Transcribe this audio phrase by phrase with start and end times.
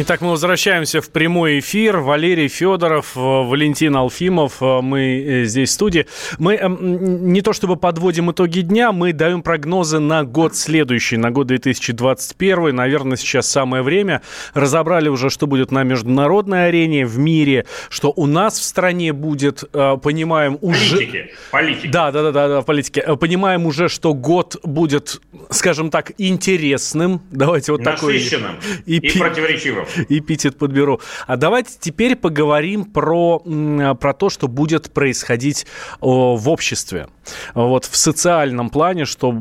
[0.00, 1.96] Итак, мы возвращаемся в прямой эфир.
[1.96, 6.06] Валерий Федоров, э, Валентин Алфимов, э, мы э, здесь в студии.
[6.38, 11.32] Мы эм, не то чтобы подводим итоги дня, мы даем прогнозы на год следующий, на
[11.32, 12.76] год 2021.
[12.76, 14.22] Наверное, сейчас самое время.
[14.54, 19.64] Разобрали уже, что будет на международной арене, в мире, что у нас в стране будет.
[19.72, 20.94] Понимаем уже...
[20.94, 21.30] Политики.
[21.50, 21.88] Политики.
[21.88, 23.02] Да, да, да, да, да, политики.
[23.18, 25.20] Понимаем уже, что год будет,
[25.50, 27.20] скажем так, интересным.
[27.32, 28.14] Давайте вот такой...
[28.14, 29.87] Насыщенным и, и противоречивым.
[30.08, 31.00] эпитет подберу.
[31.26, 35.66] А давайте теперь поговорим про, про то, что будет происходить
[36.00, 37.08] в обществе.
[37.54, 39.34] Вот в социальном плане, что,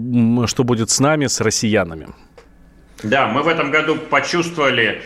[0.48, 2.10] что будет с нами, с россиянами.
[3.04, 5.02] Да, мы в этом году почувствовали,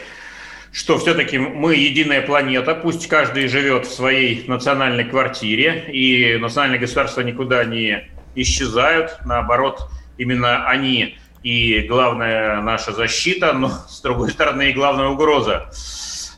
[0.72, 7.22] что все-таки мы единая планета, пусть каждый живет в своей национальной квартире, и национальные государства
[7.22, 14.74] никуда не исчезают, наоборот, именно они и главная наша защита, но с другой стороны и
[14.74, 15.70] главная угроза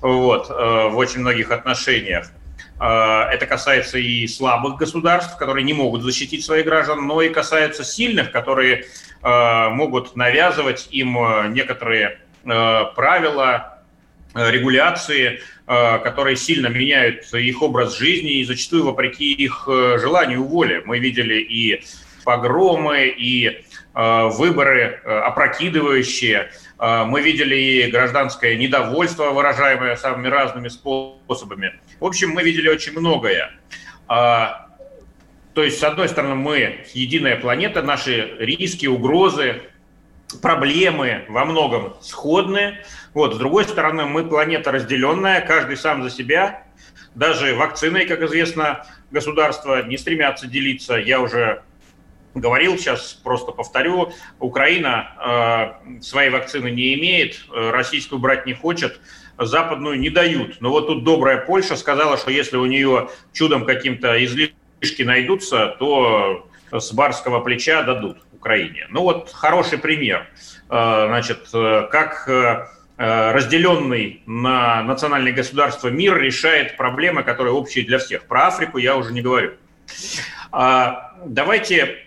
[0.02, 2.32] вот, э, в очень многих отношениях.
[2.80, 7.84] Э, это касается и слабых государств, которые не могут защитить своих граждан, но и касается
[7.84, 8.86] сильных, которые
[9.22, 11.18] э, могут навязывать им
[11.54, 13.80] некоторые правила,
[14.36, 20.81] регуляции, которые сильно меняют их образ жизни и зачастую вопреки их желанию воле.
[20.86, 21.86] Мы видели и
[22.26, 23.64] погромы, и
[23.94, 26.52] выборы э, опрокидывающие.
[26.80, 31.80] Э, мы видели и гражданское недовольство, выражаемое самыми разными способами.
[32.00, 33.52] В общем, мы видели очень многое.
[34.08, 39.62] То есть, с одной стороны, мы единая планета, наши риски, угрозы,
[40.42, 42.80] проблемы во многом сходны.
[43.14, 46.64] Вот, с другой стороны, мы планета разделенная, каждый сам за себя.
[47.16, 50.96] Даже вакциной, как известно, государства не стремятся делиться.
[50.96, 51.62] Я уже
[52.34, 59.00] говорил, сейчас просто повторю, Украина э, своей вакцины не имеет, э, российскую брать не хочет,
[59.38, 60.62] западную не дают.
[60.62, 66.50] Но вот тут добрая Польша сказала, что если у нее чудом каким-то излишки найдутся, то
[66.72, 68.88] с барского плеча дадут Украине.
[68.90, 70.28] Ну вот хороший пример.
[70.70, 72.68] Э, значит, э, как э,
[72.98, 78.26] разделенный на национальные государства мир решает проблемы, которые общие для всех.
[78.26, 79.54] Про Африку я уже не говорю.
[80.52, 81.98] А, давайте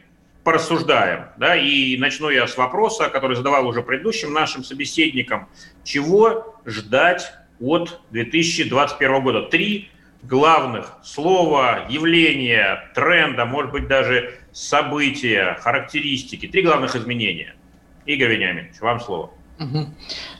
[0.46, 1.24] порассуждаем.
[1.38, 5.48] Да, и начну я с вопроса, который задавал уже предыдущим нашим собеседникам.
[5.82, 9.42] Чего ждать от 2021 года?
[9.42, 9.90] Три
[10.22, 16.46] главных слова, явления, тренда, может быть, даже события, характеристики.
[16.46, 17.56] Три главных изменения.
[18.04, 19.32] Игорь Вениаминович, вам слово.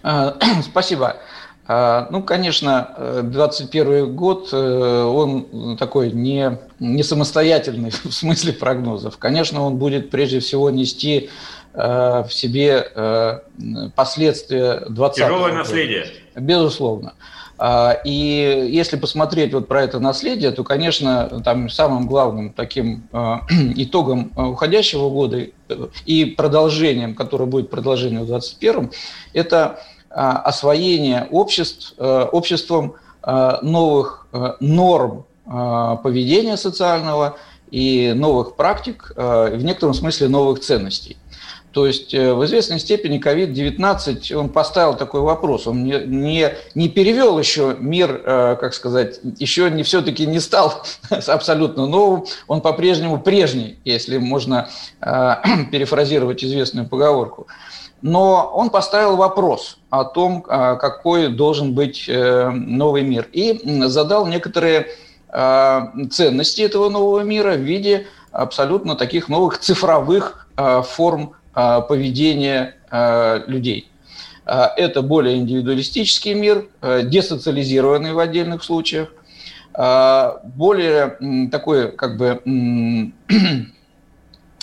[0.63, 1.17] Спасибо.
[1.69, 9.19] А, ну, конечно, 2021 год, э, он такой не, не самостоятельный в смысле прогнозов.
[9.19, 11.29] Конечно, он будет прежде всего нести
[11.75, 13.41] э, в себе э,
[13.97, 15.55] последствия 20 Тяжелое года.
[15.55, 16.07] наследие.
[16.37, 17.15] Безусловно.
[17.59, 23.09] А, и если посмотреть вот про это наследие, то, конечно, там самым главным таким
[23.77, 25.47] итогом уходящего года
[26.05, 28.91] и продолжением, которое будет продолжением в 2021,
[29.33, 29.81] это
[30.17, 35.27] освоение обществ, э, обществом э, новых э, норм
[36.03, 37.37] поведения социального
[37.71, 41.19] и новых практик, в некотором смысле новых ценностей.
[41.71, 47.39] То есть в известной степени COVID-19, он поставил такой вопрос, он не, не, не перевел
[47.39, 50.83] еще мир, как сказать, еще не все-таки не стал
[51.29, 54.69] абсолютно новым, он по-прежнему прежний, если можно
[55.71, 57.47] перефразировать известную поговорку
[58.07, 64.27] но он поставил вопрос о том, а, какой должен быть э, новый мир, и задал
[64.27, 64.87] некоторые
[65.29, 72.75] а, ценности этого нового мира в виде абсолютно таких новых цифровых а, форм поведения
[73.47, 73.91] людей.
[74.45, 79.09] Это более индивидуалистический мир, десоциализированный в отдельных случаях,
[79.75, 82.43] более такой как бы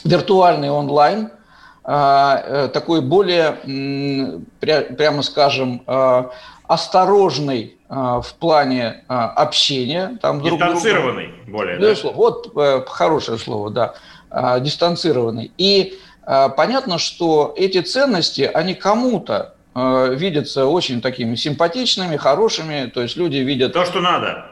[0.04, 1.43] виртуальный онлайн– э,
[1.83, 6.31] такой более, прямо скажем, а,
[6.68, 10.18] осторожный а, в плане общения.
[10.21, 12.18] Там дистанцированный друг более, Безусловно.
[12.18, 12.24] Да?
[12.24, 15.51] Вот э, хорошее слово, да, дистанцированный.
[15.57, 23.18] И понятно, что эти ценности, они кому-то э, видятся очень такими симпатичными, хорошими, то есть
[23.18, 23.74] люди видят...
[23.74, 24.45] То, что надо.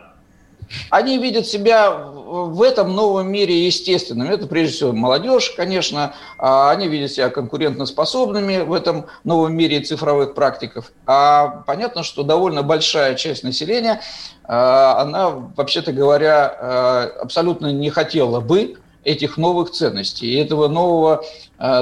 [0.89, 1.91] Они видят себя
[2.31, 4.29] в этом новом мире естественным.
[4.29, 6.13] Это прежде всего молодежь, конечно.
[6.38, 10.91] А они видят себя конкурентоспособными в этом новом мире цифровых практиков.
[11.06, 14.01] А понятно, что довольно большая часть населения,
[14.44, 21.24] а, она, вообще-то говоря, а, абсолютно не хотела бы этих новых ценностей, и этого нового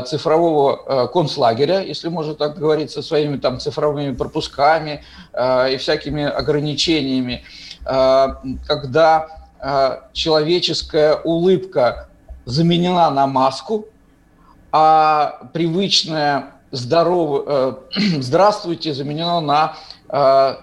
[0.06, 5.04] цифрового концлагеря, если можно так говорить, со своими там цифровыми пропусками
[5.38, 7.44] и всякими ограничениями,
[8.68, 9.28] когда
[9.60, 12.10] э, человеческая улыбка
[12.46, 13.86] заменена на маску,
[14.72, 17.44] а привычное здорово,
[17.96, 19.76] э, здравствуйте заменено на
[20.10, 20.56] э,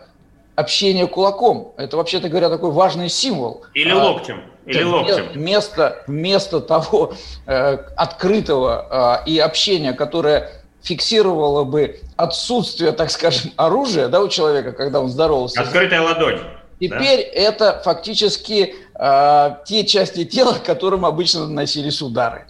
[0.54, 1.74] общение кулаком.
[1.76, 3.64] Это, вообще-то говоря, такой важный символ.
[3.74, 4.42] Или локтем.
[4.64, 5.28] Или локтем.
[5.34, 7.14] Вместо, вместо того
[7.46, 10.50] э, открытого э, и общения, которое
[10.82, 15.60] фиксировало бы отсутствие, так скажем, оружия да, у человека, когда он здоровался.
[15.60, 16.40] Открытая ладонь.
[16.78, 17.40] Теперь да?
[17.40, 22.46] это фактически э, те части тела, к которым обычно наносились удары.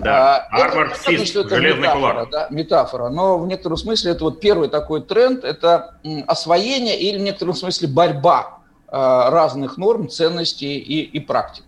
[0.00, 2.30] Да, а, Армор Фист, железный метафора, кулак.
[2.30, 5.96] Да, метафора, но в некотором смысле это вот первый такой тренд, это
[6.26, 11.64] освоение или в некотором смысле борьба а, разных норм, ценностей и, и практик.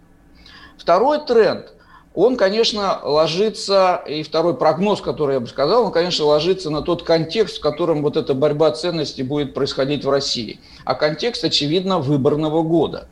[0.78, 1.72] Второй тренд,
[2.20, 7.02] он, конечно, ложится, и второй прогноз, который я бы сказал, он, конечно, ложится на тот
[7.02, 10.60] контекст, в котором вот эта борьба ценностей будет происходить в России.
[10.84, 13.08] А контекст, очевидно, выборного года.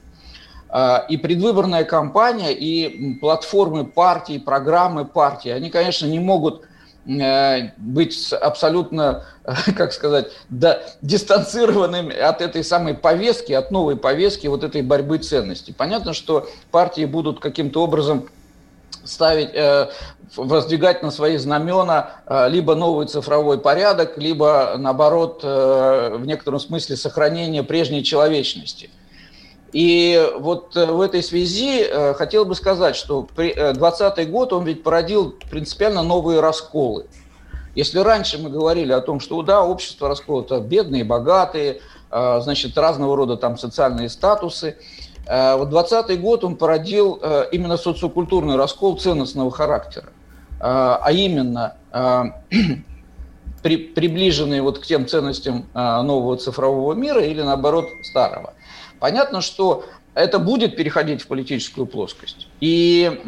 [0.69, 6.63] А, и предвыборная кампания, и платформы партий, программы партий, они, конечно, не могут
[7.09, 9.25] Э, быть абсолютно,
[9.77, 15.73] как сказать, да, дистанцированными от этой самой повестки, от новой повестки вот этой борьбы ценностей.
[15.73, 18.29] Понятно, что партии будут каким-то образом
[19.07, 19.91] ставить, э,
[20.37, 27.63] воздвигать на свои знамена э, либо новый цифровой порядок, либо, наоборот, в некотором смысле сохранение
[27.63, 28.91] прежней человечности–
[29.77, 34.65] и вот э, в этой связи э, хотел бы сказать, что 2020 э, год, он
[34.65, 37.07] ведь породил принципиально новые расколы.
[37.75, 43.37] Если раньше мы говорили о том, что да, общество расколото, бедные, богатые, значит, разного рода
[43.37, 44.79] там социальные статусы,
[45.29, 47.21] вот 2020 год он породил
[47.51, 50.09] именно социокультурный раскол ценностного характера,
[50.61, 51.77] а именно
[53.63, 58.55] при, приближенные вот к тем ценностям нового цифрового мира или наоборот старого.
[59.01, 59.85] Понятно, что
[60.17, 62.49] это будет переходить в политическую плоскость.
[62.61, 63.21] И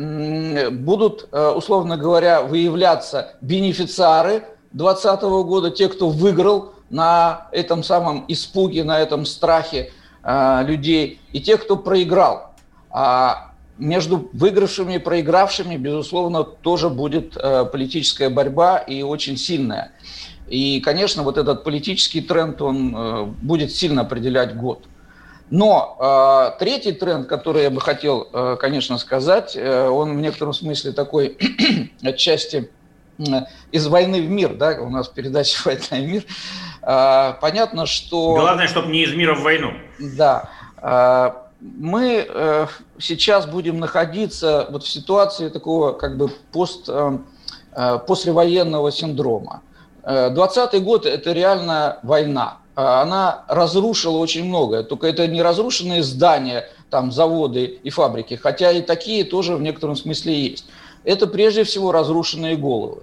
[0.73, 8.85] будут, э, условно говоря, выявляться бенефициары 2020 года, те, кто выиграл на этом самом испуге,
[8.85, 9.93] на этом страхе
[10.29, 12.53] э, людей, и те, кто проиграл.
[12.91, 19.93] А между выигравшими и проигравшими, безусловно, тоже будет э, политическая борьба и очень сильная.
[20.49, 24.89] И, конечно, вот этот политический тренд, он будет сильно определять год.
[25.51, 30.53] Но э, третий тренд, который я бы хотел, э, конечно, сказать, э, он в некотором
[30.53, 31.39] смысле такой
[32.03, 32.71] отчасти
[33.19, 33.23] э,
[33.73, 36.25] из войны в мир, да, у нас передача «Война и мир».
[36.89, 38.35] Э, понятно, что...
[38.35, 39.73] Главное, чтобы не из мира в войну.
[39.99, 40.49] Да.
[40.81, 42.67] Э, мы э,
[42.99, 47.19] сейчас будем находиться вот в ситуации такого как бы пост, э,
[47.73, 49.61] э послевоенного синдрома.
[50.03, 54.83] 20 э, год– это реально война а, она разрушила очень многое.
[54.83, 59.97] Только это не разрушенные здания, там, заводы и фабрики, хотя и такие тоже в некотором
[59.97, 60.65] смысле есть.
[61.05, 63.03] Это прежде всего разрушенные головы.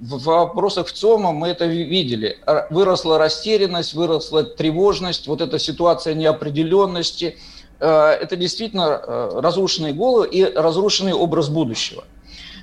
[0.00, 2.38] В вопросах ЦОМа мы это видели.
[2.70, 7.36] Выросла растерянность, выросла тревожность, вот эта ситуация неопределенности.
[7.80, 12.04] А, это действительно а, разрушенные головы и разрушенный образ будущего.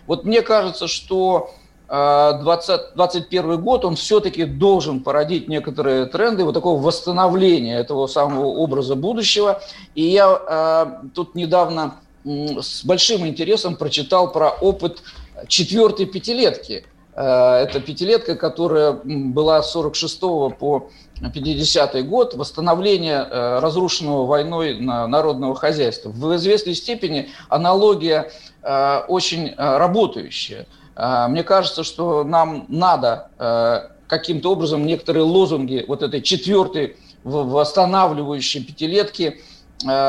[0.07, 1.51] Вот мне кажется, что
[1.87, 8.95] 2021 а, год, он все-таки должен породить некоторые тренды вот такого восстановления этого самого образа
[8.95, 9.61] будущего.
[9.93, 15.03] И я э, тут недавно э, с большим интересом прочитал про опыт
[15.47, 16.85] четвертой пятилетки.
[17.15, 20.19] Э, это пятилетка, которая была с 46
[20.59, 20.89] по
[21.33, 26.09] 50 год, восстановление э, разрушенного войной народного хозяйства.
[26.09, 28.31] В известной степени аналогия
[28.61, 30.67] э, очень работающая–
[30.97, 36.95] мне кажется, что нам надо каким-то образом некоторые лозунги вот этой четвертой
[37.25, 39.41] восстанавливающей пятилетки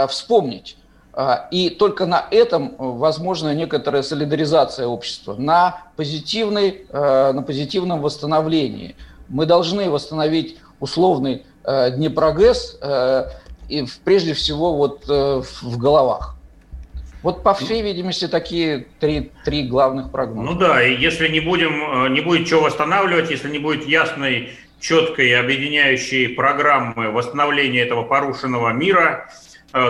[0.09, 0.77] вспомнить.
[1.19, 8.97] А, и только на этом возможна некоторая солидаризация общества, на, позитивной, э, на позитивном восстановлении.
[9.29, 12.79] Мы должны восстановить условный Днепрогэс,
[13.69, 16.37] и прежде всего вот в головах.
[17.23, 20.49] Вот по всей видимости такие три, три главных прогноза.
[20.49, 25.35] Ну да, и если не будем, не будет чего восстанавливать, если не будет ясной, четкой,
[25.41, 29.29] объединяющей программы восстановления этого порушенного мира,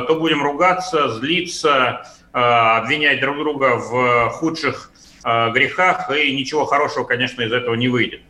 [0.09, 2.03] то будем ругаться, злиться,
[2.33, 4.91] обвинять друг друга в худших
[5.23, 8.21] грехах, и ничего хорошего, конечно, из этого не выйдет.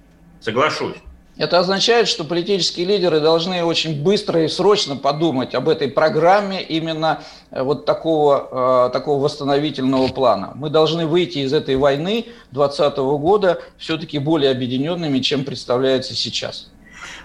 [0.40, 0.96] Соглашусь.
[1.38, 7.20] Это означает, что политические лидеры должны очень быстро и срочно подумать об этой программе именно
[7.50, 10.52] э, вот такого, э, такого восстановительного плана.
[10.54, 16.70] Мы должны выйти из этой войны 2020 года все-таки более объединенными, чем представляется сейчас.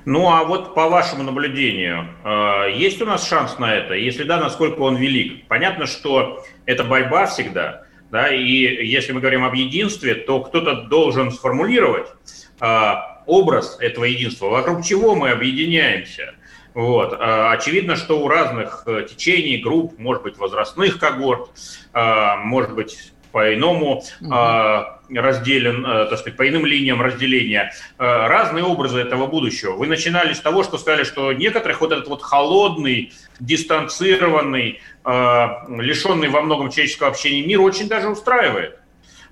[0.06, 3.94] Ну а вот по вашему наблюдению, э, есть у нас шанс на это?
[3.94, 5.48] Если да, насколько он велик?
[5.48, 11.32] Понятно, что это борьба всегда, да, и если мы говорим об единстве, то кто-то должен
[11.32, 12.08] сформулировать,
[13.26, 16.36] образ этого единства, вокруг чего мы объединяемся.
[16.76, 17.16] Вот.
[17.18, 21.50] А, очевидно, что у разных э, течений, групп, может быть, возрастных когорт,
[21.94, 24.34] может быть, по-иному угу.
[25.14, 29.74] Разделен, э, так сказать, по иным линиям разделения, разные образы этого будущего.
[29.74, 36.42] Вы начинали с того, что сказали, что некоторых вот этот вот холодный, дистанцированный, лишенный во
[36.42, 38.78] многом человеческого общения мир очень даже устраивает.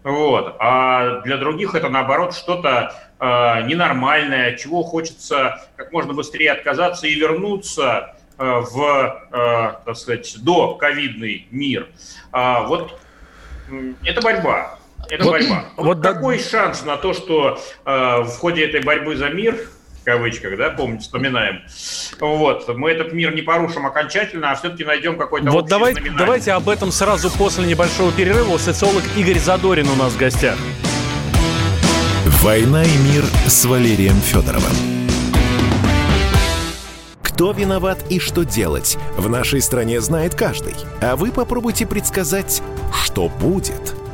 [0.03, 0.55] Вот.
[0.59, 3.25] А для других это, наоборот, что-то э,
[3.67, 10.75] ненормальное, чего хочется как можно быстрее отказаться и вернуться э, в, э, так сказать, до
[10.75, 11.89] ковидный мир.
[12.31, 12.99] А, вот
[14.03, 14.78] это борьба.
[15.09, 15.65] Это вот, борьба.
[15.77, 16.43] Вот, какой да...
[16.43, 19.55] шанс на то, что э, в ходе этой борьбы за мир
[20.09, 21.61] кавычках, да, помните, вспоминаем.
[22.19, 26.67] Вот, мы этот мир не порушим окончательно, а все-таки найдем какой-то Вот давай, давайте об
[26.67, 28.57] этом сразу после небольшого перерыва.
[28.57, 30.57] Социолог Игорь Задорин у нас в гостях.
[32.41, 34.73] «Война и мир» с Валерием Федоровым.
[37.21, 40.73] Кто виноват и что делать, в нашей стране знает каждый.
[41.01, 43.95] А вы попробуйте предсказать, что будет–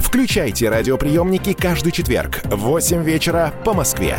[0.00, 4.18] Включайте радиоприемники каждый четверг в 8 вечера по Москве.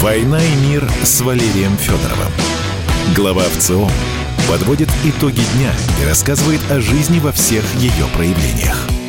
[0.00, 2.32] «Война и мир» с Валерием Федоровым.
[3.14, 3.88] Глава ВЦО
[4.48, 5.72] подводит итоги дня
[6.02, 8.99] и рассказывает о жизни во всех ее проявлениях.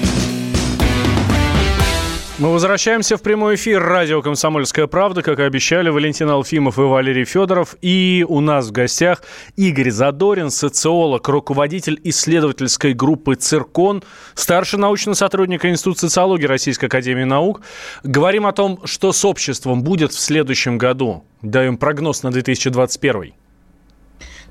[2.41, 5.21] Мы возвращаемся в прямой эфир радио «Комсомольская правда».
[5.21, 7.75] Как и обещали, Валентин Алфимов и Валерий Федоров.
[7.83, 9.21] И у нас в гостях
[9.57, 14.01] Игорь Задорин, социолог, руководитель исследовательской группы «Циркон»,
[14.33, 17.61] старший научный сотрудник Института социологии Российской Академии Наук.
[18.01, 21.23] Говорим о том, что с обществом будет в следующем году.
[21.43, 23.35] Даем прогноз на 2021.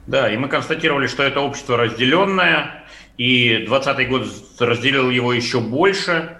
[0.06, 2.84] Да, и мы констатировали, что это общество разделенное,
[3.18, 4.28] и 2020 год
[4.60, 6.36] разделил его еще больше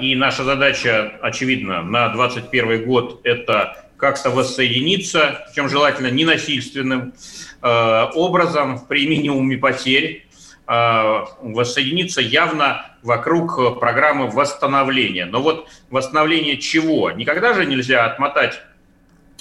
[0.00, 7.14] и наша задача, очевидно, на 2021 год– это как-то воссоединиться, причем желательно ненасильственным
[7.60, 10.26] а, образом, при минимуме потерь,
[10.66, 15.26] а, воссоединиться явно вокруг программы восстановления.
[15.26, 17.12] Но вот восстановление чего?
[17.12, 18.60] Никогда же нельзя отмотать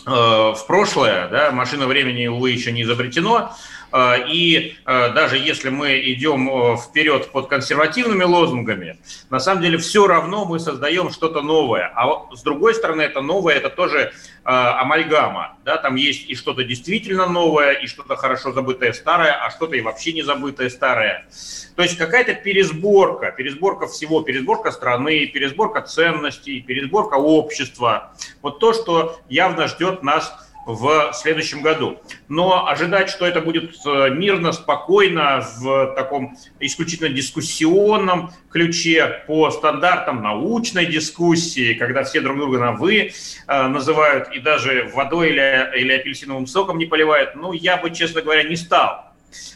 [0.06, 3.56] в прошлое, да, машина времени, увы, еще не изобретено, а,
[3.94, 8.98] и а, даже если мы идем э, вперед под консервативными лозунгами,
[9.30, 11.92] на самом деле все равно мы создаем что-то новое.
[11.96, 15.58] А с другой стороны, это новое, это тоже амальгама.
[15.66, 15.78] Да?
[15.78, 20.14] Там есть и что-то действительно новое, и что-то хорошо забытое старое, а что-то и вообще
[20.14, 21.28] не забытое старое.
[21.76, 28.14] То есть какая-то пересборка, пересборка всего, пересборка страны, пересборка ценностей, пересборка общества.
[28.42, 30.34] Вот то, что явно ждет нас
[30.66, 32.00] в следующем году.
[32.28, 40.22] Но ожидать, что это будет э, мирно, спокойно, в таком исключительно дискуссионном ключе, по стандартам
[40.22, 43.12] научной дискуссии, когда все друг друга на «вы»
[43.48, 48.22] э, называют и даже водой или, или апельсиновым соком не поливают, ну, я бы, честно
[48.22, 49.12] говоря, не стал.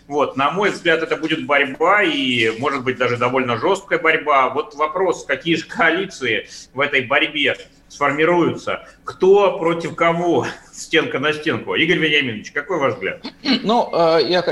[0.08, 4.50] Вот, на мой взгляд, это будет борьба и, может быть, даже довольно жесткая борьба.
[4.50, 7.58] Вот вопрос, какие же коалиции в этой борьбе
[7.96, 11.76] сформируются, кто против кого, стенка на стенку.
[11.76, 13.26] Игорь Вениаминович, какой ваш взгляд?
[13.64, 14.44] Ну, э, я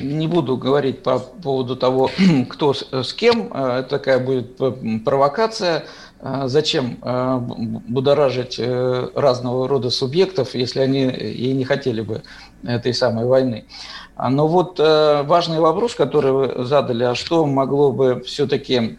[0.00, 2.10] не буду говорить по поводу того,
[2.48, 3.50] кто с кем.
[3.52, 4.58] Э, это такая будет
[5.04, 5.84] провокация.
[6.20, 6.98] Э, зачем
[7.88, 8.60] будоражить
[9.14, 12.22] разного рода субъектов, если они и не хотели бы
[12.64, 13.66] этой самой войны?
[14.16, 18.98] А, но вот важный вопрос, который вы задали, а что могло бы все-таки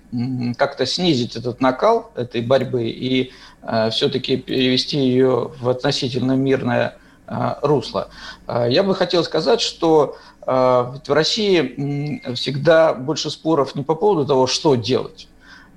[0.57, 3.48] как-то снизить этот накал этой борьбы и Э,
[3.91, 6.97] все-таки перевести ее в относительно мирное
[7.27, 8.09] э, русло.
[8.47, 14.47] Э, я бы хотел сказать, что в России всегда больше споров не по поводу того,
[14.47, 15.27] что делать,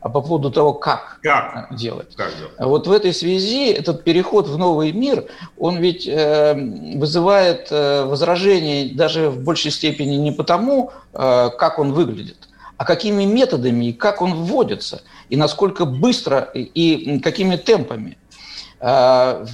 [0.00, 1.76] а по поводу того, как, как?
[1.76, 2.16] делать.
[2.16, 2.54] Как делать.
[2.58, 5.26] Вот в этой связи этот переход в новый мир,
[5.58, 13.24] он ведь вызывает возражений даже в большей степени не потому, как он выглядит, а какими
[13.24, 18.18] методами и как он вводится, и насколько быстро и какими темпами.
[18.84, 19.44] А,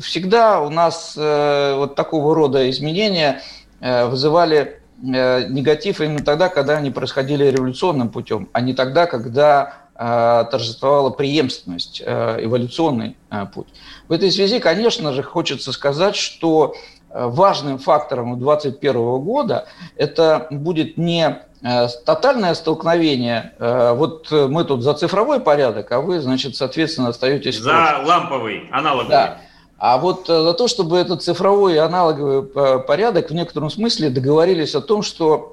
[0.00, 3.42] всегда у нас э, вот такого рода изменения
[3.80, 9.74] э, вызывали э, негатив именно тогда, когда они происходили революционным путем, а не тогда, когда
[9.98, 13.16] торжествовала преемственность, эволюционный
[13.54, 13.68] путь.
[14.08, 16.74] В этой связи, конечно же, хочется сказать, что
[17.12, 23.52] важным фактором 2021 года это будет не Э, тотальное столкновение.
[23.58, 27.58] Э, вот мы тут за цифровой порядок, а вы, значит, соответственно, остаетесь...
[27.58, 29.10] За ламповый, аналоговый.
[29.10, 29.38] Да.
[29.78, 32.42] А вот э, за то, чтобы этот цифровой и аналоговый
[32.82, 35.50] порядок в некотором смысле договорились о том, что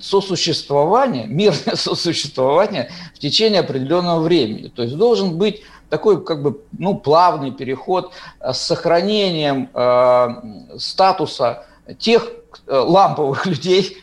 [0.00, 4.68] сосуществование, мирное сосуществование в течение определенного времени.
[4.68, 5.62] То есть должен быть
[5.94, 10.28] такой как бы ну, плавный переход с сохранением э,
[10.78, 11.66] статуса
[11.98, 12.30] тех
[12.66, 13.98] Э, ламповых людей,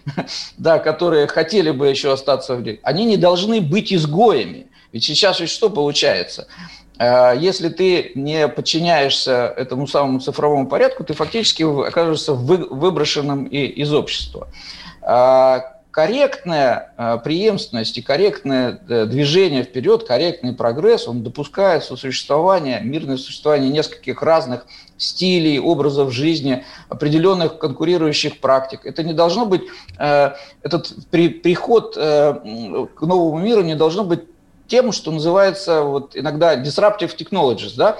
[0.57, 4.67] да, которые хотели бы еще остаться в они не должны быть изгоями.
[4.91, 6.47] Ведь сейчас ведь что получается?
[6.99, 14.47] Э, если ты не подчиняешься этому самому цифровому порядку, ты фактически окажешься выброшенным из общества.
[15.91, 23.69] Корректная э, преемственность и корректное э, движение вперед, корректный прогресс, он допускает сосуществование, мирное существование
[23.69, 28.85] нескольких разных стилей, образов жизни, определенных конкурирующих практик.
[28.85, 29.63] Это не должно быть,
[29.99, 30.31] э,
[30.63, 34.21] этот при, приход к новому миру не должно быть
[34.67, 37.97] тем, что называется вот иногда disruptive technologies, да,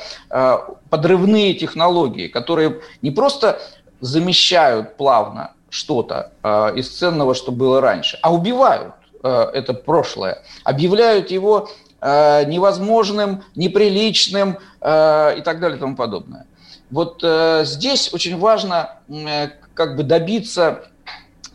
[0.90, 3.60] подрывные технологии, которые не просто
[4.00, 11.32] замещают плавно что-то э, из ценного, что было раньше, а убивают э, это прошлое, объявляют
[11.32, 11.70] его
[12.02, 16.46] э, невозможным, неприличным э, и так далее и тому подобное.
[16.92, 20.84] Вот э, здесь очень важно э, как бы добиться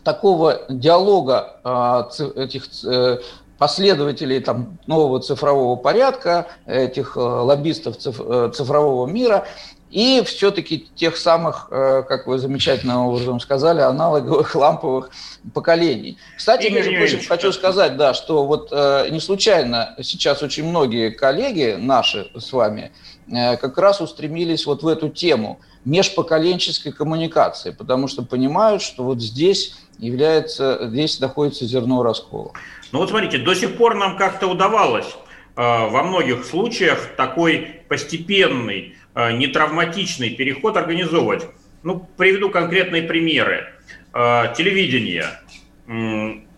[0.03, 3.19] такого диалога э, этих э,
[3.59, 9.45] последователей там, нового цифрового порядка, этих э, лоббистов э, цифрового мира,
[9.89, 15.09] и все-таки тех самых, э, как вы замечательным образом сказали, аналоговых ламповых
[15.53, 16.17] поколений.
[16.35, 21.77] Кстати, между прочим, хочу сказать, да, что вот э, не случайно сейчас очень многие коллеги
[21.79, 22.91] наши с вами
[23.31, 29.21] э, как раз устремились вот в эту тему межпоколенческой коммуникации, потому что понимают, что вот
[29.21, 32.51] здесь является, здесь находится зерно раскола.
[32.91, 35.07] Ну вот смотрите, до сих пор нам как-то удавалось
[35.55, 41.47] во многих случаях такой постепенный нетравматичный переход организовывать.
[41.83, 43.67] Ну, приведу конкретные примеры.
[44.13, 45.25] Э, телевидение.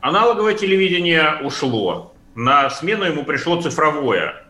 [0.01, 2.15] Аналоговое телевидение ушло.
[2.35, 4.43] На смену ему пришло цифровое.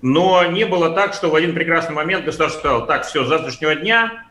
[0.00, 3.74] Но не было так, что в один прекрасный момент государство сказало, так, все, с завтрашнего
[3.74, 4.24] дня,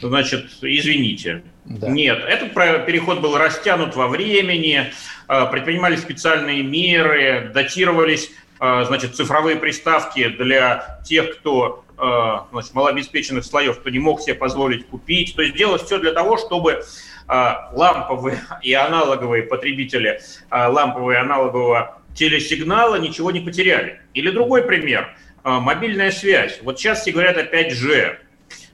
[0.00, 1.42] значит, извините.
[1.64, 1.88] Да.
[1.88, 4.92] Нет, этот переход был растянут во времени,
[5.28, 13.80] э, предпринимались специальные меры, датировались значит, цифровые приставки для тех, кто Э, значит, малообеспеченных слоев,
[13.80, 15.34] кто не мог себе позволить купить.
[15.34, 21.16] То есть делать все для того, чтобы э, ламповые и аналоговые потребители э, лампового и
[21.16, 24.00] аналогового телесигнала ничего не потеряли.
[24.14, 25.14] Или другой пример.
[25.44, 26.58] Мобильная связь.
[26.62, 28.18] Вот сейчас все говорят о 5G.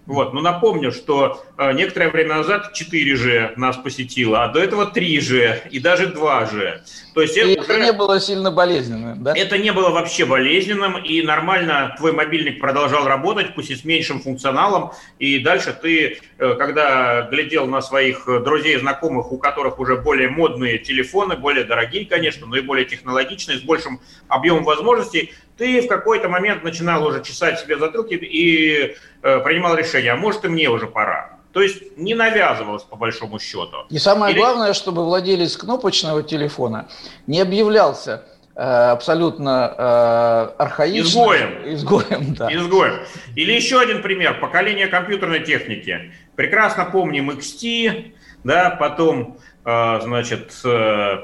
[0.06, 5.70] Вот, но напомню, что э, некоторое время назад 4G нас посетило, а до этого 3G
[5.70, 6.80] и даже 2G.
[7.14, 9.34] То есть это, это не было сильно болезненным, да?
[9.34, 14.20] Это не было вообще болезненным, и нормально твой мобильник продолжал работать, пусть и с меньшим
[14.20, 20.28] функционалом, и дальше ты, э, когда глядел на своих друзей, знакомых, у которых уже более
[20.28, 25.86] модные телефоны, более дорогие, конечно, но и более технологичные, с большим объемом возможностей, ты в
[25.86, 30.68] какой-то момент начинал уже чесать себе затылки и э, принимал решение, а может и мне
[30.68, 31.34] уже пора.
[31.54, 33.86] То есть не навязывалось по большому счету.
[33.88, 34.40] И самое Или...
[34.40, 36.88] главное, чтобы владелец кнопочного телефона
[37.28, 38.24] не объявлялся
[38.56, 41.04] э, абсолютно э, архаичным.
[41.04, 41.74] Изгоем.
[41.74, 42.52] Изгоем, да.
[42.52, 42.94] Изгоем.
[43.36, 44.40] Или еще один пример.
[44.40, 46.12] Поколение компьютерной техники.
[46.34, 51.18] Прекрасно помним XT, да, потом, э, значит, э,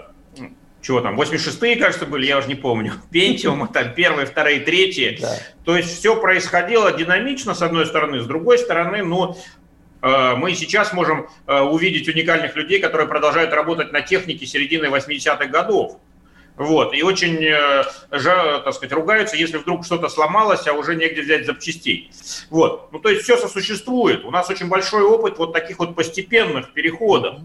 [0.82, 5.18] чего там, 86-е, кажется, были, я уже не помню, Пентиум, там первые, вторые, третьи.
[5.20, 5.36] Да.
[5.64, 9.36] То есть все происходило динамично, с одной стороны, с другой стороны, ну,
[10.02, 15.46] э, мы сейчас можем э, увидеть уникальных людей, которые продолжают работать на технике середины 80-х
[15.46, 15.98] годов.
[16.60, 16.92] Вот.
[16.92, 22.10] И очень, э, так сказать, ругаются, если вдруг что-то сломалось, а уже негде взять запчастей.
[22.50, 22.92] Вот.
[22.92, 24.26] Ну, то есть все сосуществует.
[24.26, 27.36] У нас очень большой опыт вот таких вот постепенных переходов.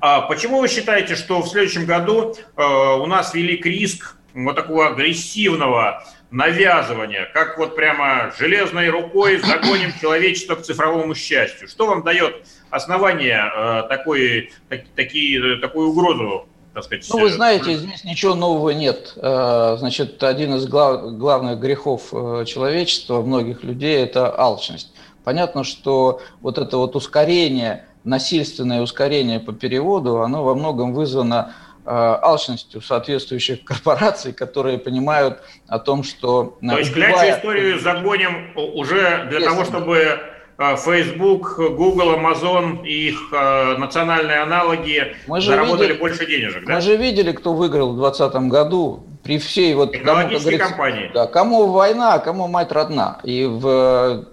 [0.00, 4.86] А почему вы считаете, что в следующем году э, у нас велик риск вот такого
[4.86, 11.66] агрессивного навязывания, как вот прямо железной рукой загоним человечество к цифровому счастью?
[11.66, 17.06] Что вам дает основание э, такой, так, такие, такую угрозу так сказать...
[17.08, 19.14] Ну, вы знаете, здесь ничего нового нет.
[19.16, 24.92] Э, значит, один из глав, главных грехов э, человечества, многих людей, это алчность.
[25.22, 31.54] Понятно, что вот это вот ускорение, насильственное ускорение по переводу, оно во многом вызвано
[31.86, 36.58] э, алчностью соответствующих корпораций, которые понимают о том, что...
[36.60, 43.76] То есть клячу историю загоним уже для того, чтобы Facebook, Google, Amazon и их э,
[43.76, 46.74] национальные аналоги мы же заработали видели, больше денежек, да?
[46.74, 49.92] Мы же видели, кто выиграл в 2020 году при всей вот...
[49.92, 51.10] Технологические кому, компании.
[51.12, 53.18] Да, кому война, а кому мать родна.
[53.24, 54.26] И в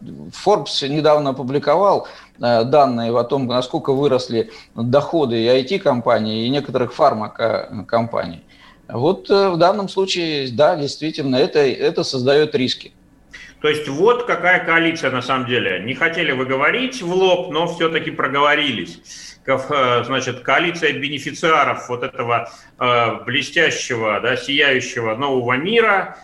[0.46, 2.08] Forbes недавно опубликовал
[2.40, 8.44] э, данные о том, насколько выросли доходы и IT-компаний, и некоторых фармакокомпаний.
[8.88, 12.92] Вот э, в данном случае, да, действительно, это, это создает риски.
[13.62, 15.80] То есть вот какая коалиция на самом деле.
[15.80, 19.02] Не хотели вы говорить в лоб, но все-таки проговорились.
[19.46, 26.18] Э, значит, коалиция бенефициаров вот этого э, блестящего, да, сияющего нового мира,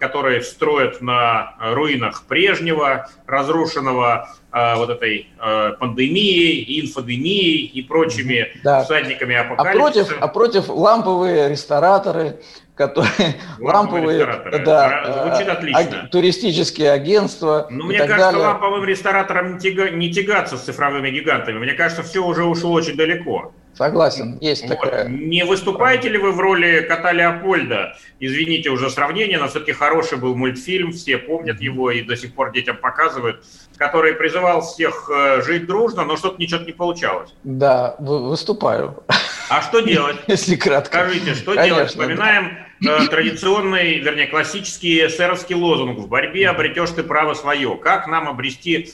[0.00, 8.84] которые строят на руинах прежнего, разрушенного э, вот этой э, пандемией, инфодемией и прочими да.
[8.84, 9.74] всадниками апокалипсиса.
[9.74, 12.40] А против, а против ламповые рестораторы,
[12.74, 14.24] которые ламповые,
[14.64, 16.02] да, Звучит отлично.
[16.04, 17.66] А, туристические агентства.
[17.70, 18.40] Ну, мне кажется, далее.
[18.40, 21.58] ламповым рестораторам не, тяга, не тягаться с цифровыми гигантами.
[21.58, 23.52] Мне кажется, все уже ушло очень далеко.
[23.78, 24.80] Согласен, есть вот.
[24.80, 25.08] такая.
[25.08, 27.96] Не выступаете ли вы в роли кота Леопольда?
[28.18, 32.50] Извините уже сравнение, но все-таки хороший был мультфильм, все помнят его и до сих пор
[32.50, 33.44] детям показывают,
[33.76, 37.32] который призывал всех э, жить дружно, но что-то ничего не получалось.
[37.44, 39.04] Да, выступаю.
[39.48, 40.16] А что делать?
[40.26, 40.98] Если кратко.
[40.98, 41.90] Скажите, что Конечно, делать?
[41.90, 43.04] Вспоминаем да.
[43.04, 47.76] э, традиционный, вернее, классический эсеровский лозунг «В борьбе обретешь ты право свое».
[47.76, 48.92] Как нам обрести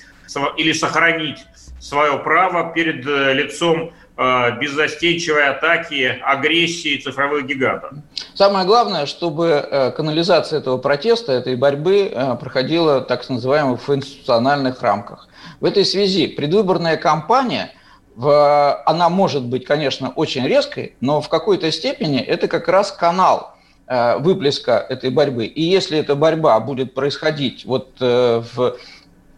[0.58, 1.38] или сохранить
[1.80, 7.92] свое право перед э, лицом беззастенчивой атаки, агрессии цифровых гигантов.
[8.34, 15.28] Самое главное, чтобы э, канализация этого протеста, этой борьбы проходила так называемых в институциональных рамках.
[15.60, 17.72] В этой связи предвыборная кампания–
[18.16, 24.18] она может быть, конечно, очень резкой, но в какой-то степени это как раз канал э,
[24.18, 25.46] выплеска этой борьбы.
[25.46, 28.76] И если эта борьба будет происходить вот э, в,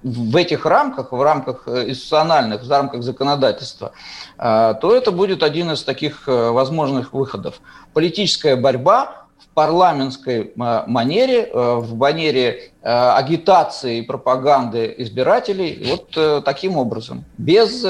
[0.06, 3.92] в этих рамках, в рамках э, институциональных, в рамках законодательства,
[4.38, 7.56] э, то это будет один из таких э, возможных выходов.
[7.92, 17.82] Политическая борьба в парламентской манере, в манере агитации и пропаганды избирателей вот таким образом, без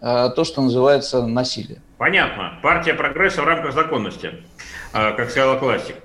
[0.00, 1.82] то, что называется насилие.
[1.98, 2.58] Понятно.
[2.62, 4.32] Партия прогресса в рамках законности,
[4.92, 5.96] как сказала классик.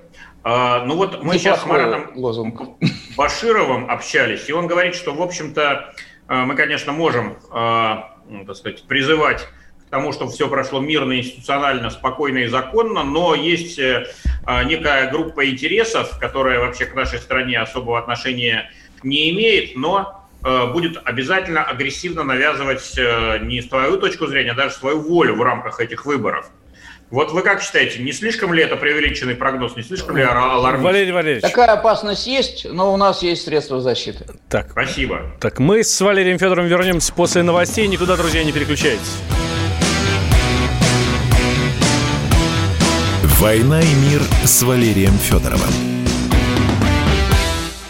[0.44, 2.60] Э, ну вот мы сейчас с Маратом лозунг.
[3.16, 5.94] Башировым общались, и он говорит, что, в общем-то,
[6.26, 9.46] мы, конечно, можем, ну, так сказать, призывать
[9.86, 16.18] к тому, чтобы все прошло мирно, институционально, спокойно и законно, но есть некая группа интересов,
[16.18, 18.70] которая вообще к нашей стране особого отношения
[19.02, 24.74] не имеет, но Э, будет обязательно агрессивно навязывать э, не свою точку зрения, а даже
[24.74, 26.50] свою волю в рамках этих выборов.
[27.14, 30.82] Вот вы как считаете, не слишком ли это преувеличенный прогноз, не слишком ли алармист?
[30.82, 31.42] Валерий Валерьевич.
[31.42, 34.26] Такая опасность есть, но у нас есть средства защиты.
[34.48, 34.72] Так.
[34.72, 35.20] Спасибо.
[35.38, 37.86] Так, мы с Валерием Федоровым вернемся после новостей.
[37.86, 39.18] Никуда, друзья, не переключайтесь.
[43.38, 45.93] «Война и мир» с Валерием Федоровым.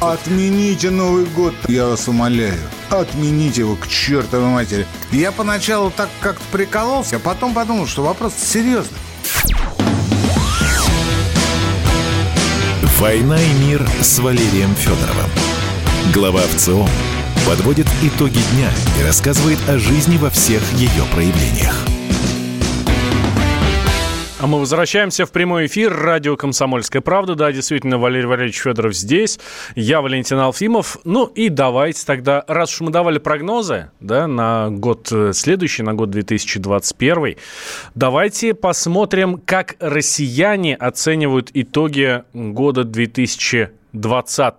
[0.00, 2.60] Отмените Новый год, я вас умоляю.
[2.88, 4.86] Отмените его к чертовой матери.
[5.10, 8.96] Я поначалу так как-то прикололся, а потом подумал, что вопрос серьезный.
[13.00, 15.30] «Война и мир» с Валерием Федоровым.
[16.14, 16.88] Глава ВЦИОМ
[17.46, 21.84] подводит итоги дня и рассказывает о жизни во всех ее проявлениях.
[24.40, 25.92] А мы возвращаемся в прямой эфир.
[25.92, 27.34] Радио «Комсомольская правда».
[27.34, 29.40] Да, действительно, Валерий Валерьевич Федоров здесь.
[29.74, 30.98] Я Валентин Алфимов.
[31.02, 35.94] Ну и давайте тогда, раз уж мы давали прогнозы да, на год э, следующий, на
[35.94, 37.34] год 2021,
[37.96, 44.54] давайте посмотрим, как россияне оценивают итоги года 2020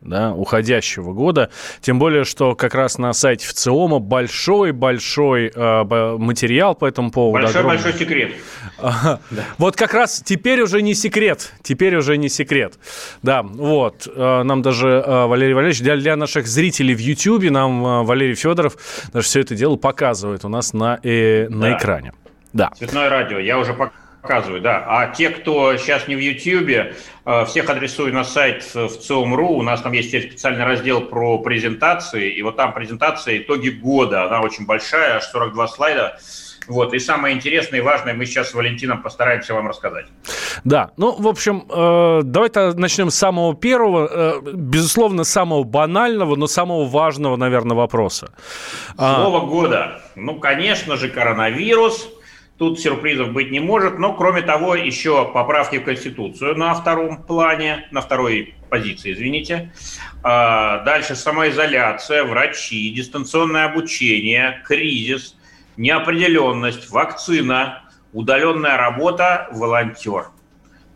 [0.00, 1.50] да, уходящего года.
[1.80, 7.44] Тем более, что как раз на сайте ВЦИОМа большой-большой э, материал по этому поводу.
[7.44, 8.32] Большой-большой секрет.
[8.78, 9.20] Ага.
[9.30, 9.44] Да.
[9.58, 11.52] Вот как раз теперь уже не секрет.
[11.62, 12.74] Теперь уже не секрет.
[13.22, 14.08] Да, вот.
[14.12, 18.34] Э, нам даже э, Валерий Валерьевич, для, для наших зрителей в Ютьюбе, нам э, Валерий
[18.34, 18.76] Федоров
[19.12, 22.12] даже все это дело показывает у нас на, э, на экране.
[22.52, 22.70] Да.
[22.76, 23.38] Цветное радио.
[23.38, 24.84] Я уже показываю Показываю, да.
[24.86, 29.48] А те, кто сейчас не в Ютьюбе, э, всех адресую на сайт в ЦИОМ.ру.
[29.48, 32.30] У нас там есть специальный раздел про презентации.
[32.30, 34.24] И вот там презентация итоги года.
[34.24, 36.18] Она очень большая, аж 42 слайда.
[36.68, 36.92] Вот.
[36.92, 40.06] И самое интересное и важное мы сейчас с Валентином постараемся вам рассказать.
[40.64, 46.46] Да, ну, в общем, э, давайте начнем с самого первого, э, безусловно, самого банального, но
[46.46, 48.34] самого важного, наверное, вопроса.
[48.98, 50.02] А, Слово года.
[50.14, 52.08] Ну, конечно же, коронавирус–
[52.60, 57.88] Тут сюрпризов быть не может, но кроме того еще поправки в Конституцию на втором плане,
[57.90, 59.72] на второй позиции, извините.
[60.22, 65.38] А, дальше самоизоляция, врачи, дистанционное обучение, кризис,
[65.78, 70.26] неопределенность, вакцина, удаленная работа, волонтер–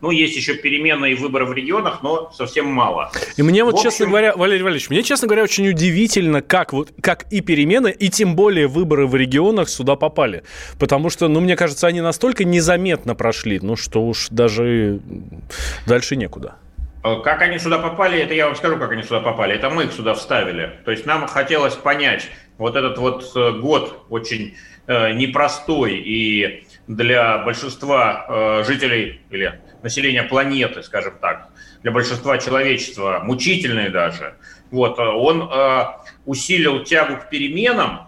[0.05, 3.11] ну, есть еще перемены и выборы в регионах, но совсем мало.
[3.37, 3.89] И мне вот, общем...
[3.89, 8.09] честно говоря, Валерий Валерьевич, мне, честно говоря, очень удивительно, как, вот, как и перемены, и
[8.09, 10.43] тем более выборы в регионах сюда попали.
[10.77, 14.99] Потому что, ну, мне кажется, они настолько незаметно прошли, ну, что уж даже
[15.87, 16.57] дальше некуда.
[17.03, 19.55] Э, как они сюда попали, это я вам скажу, как они сюда попали.
[19.55, 20.71] Это мы их сюда вставили.
[20.85, 24.53] То есть нам хотелось понять вот этот вот э, год очень
[24.85, 31.49] э, непростой и для большинства э, жителей или населения планеты, скажем так,
[31.81, 34.35] для большинства человечества, мучительный даже,
[34.71, 35.85] вот, э, он э,
[36.25, 38.07] усилил тягу к переменам,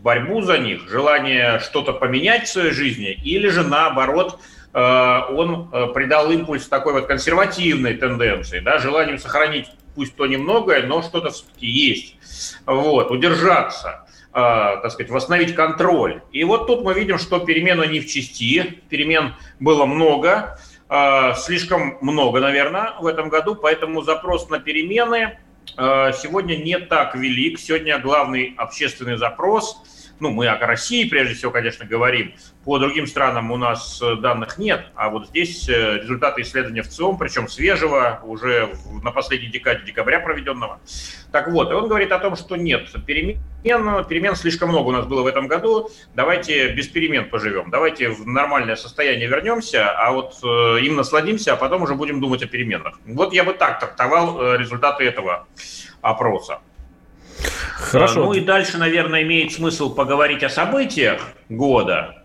[0.00, 4.40] борьбу за них, желание что-то поменять в своей жизни, или же наоборот,
[4.72, 10.86] э, он э, придал импульс такой вот консервативной тенденции, да, желанием сохранить пусть то немногое,
[10.86, 12.16] но что-то все-таки есть,
[12.66, 14.04] вот, удержаться.
[14.30, 16.20] Э, так сказать, восстановить контроль.
[16.32, 20.58] И вот тут мы видим, что перемены не в части, перемен было много,
[21.36, 25.38] слишком много, наверное, в этом году, поэтому запрос на перемены
[25.76, 27.58] э, сегодня не так велик.
[27.58, 29.82] Сегодня главный общественный запрос–
[30.20, 32.34] ну, мы о России прежде всего, конечно, говорим.
[32.64, 36.88] По другим странам у нас э, данных нет, а вот здесь э, результаты исследования в
[36.88, 38.70] ЦИОМ, причем свежего, уже
[39.02, 40.80] на последней декаде декабря проведенного.
[41.32, 45.22] Так вот, он говорит о том, что нет, перемен, перемен слишком много у нас было
[45.22, 50.80] в этом году, давайте без перемен поживем, давайте в нормальное состояние вернемся, а вот э,
[50.82, 52.98] им насладимся, а потом уже будем думать о переменах.
[53.06, 55.46] Вот я бы так трактовал результаты этого
[56.02, 56.60] опроса.
[57.74, 58.24] Хорошо.
[58.24, 62.22] Ну и дальше, наверное, имеет смысл поговорить о событиях года.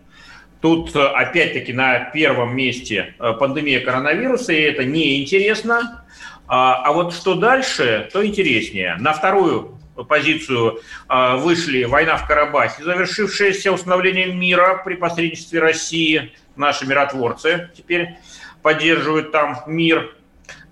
[0.60, 6.04] Тут, э, опять-таки, на первом месте э, пандемия коронавируса, и это неинтересно.
[6.46, 8.96] А, а вот что дальше, то интереснее.
[8.98, 16.32] На вторую позицию э, вышли война в Карабахе, завершившаяся установлением мира при посредничестве России.
[16.56, 18.16] Наши миротворцы теперь
[18.62, 20.16] поддерживают там мир.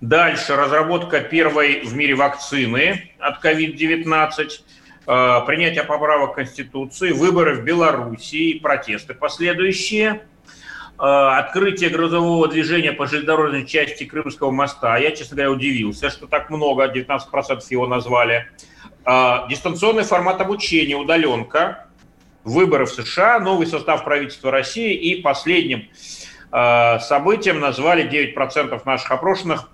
[0.03, 4.49] Дальше разработка первой в мире вакцины от COVID-19,
[5.07, 10.23] э, принятие поправок Конституции, выборы в Белоруссии, протесты последующие,
[10.99, 14.97] э, открытие грузового движения по железнодорожной части Крымского моста.
[14.97, 18.51] Я, честно говоря, удивился, что так много, 19% его назвали.
[19.05, 21.87] Э, дистанционный формат обучения, удаленка,
[22.43, 25.87] выборы в США, новый состав правительства России и последним
[26.51, 29.72] событием, назвали 9% наших опрошенных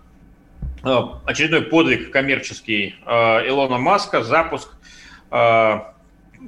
[0.83, 4.75] очередной подвиг коммерческий Илона Маска, запуск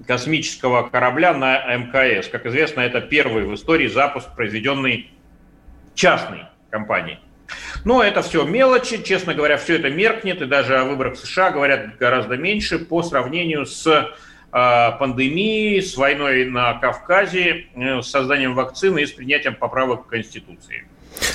[0.07, 2.27] космического корабля на МКС.
[2.29, 5.11] Как известно, это первый в истории запуск, произведенный
[5.95, 7.19] частной компанией.
[7.83, 11.97] Но это все мелочи, честно говоря, все это меркнет, и даже о выборах США говорят
[11.97, 14.03] гораздо меньше по сравнению с э,
[14.51, 20.87] пандемией, с войной на Кавказе, э, с созданием вакцины и с принятием поправок к Конституции.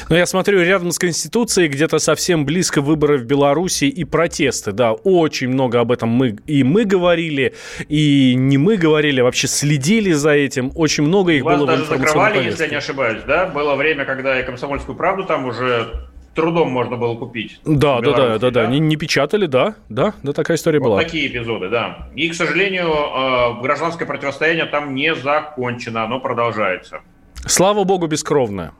[0.09, 4.73] Но я смотрю, рядом с Конституцией, где-то совсем близко выборы в Беларуси и протесты.
[4.73, 7.55] Да, очень много об этом мы и мы говорили,
[7.89, 10.73] и не мы говорили, а вообще следили за этим.
[10.75, 12.51] Очень много их Вас было даже в закрывали, повестке.
[12.51, 13.47] если я не ошибаюсь, да?
[13.47, 17.59] Было время, когда и «Комсомольскую правду» там уже трудом можно было купить.
[17.65, 21.03] Да, да, да, да, да, Не, не печатали, да, да, да, такая история Вот была.
[21.03, 22.09] такие эпизоды, да.
[22.15, 27.01] И, к сожалению, э, гражданское противостояние там не закончено, оно продолжается.
[27.47, 28.73] Слава богу, бескровная.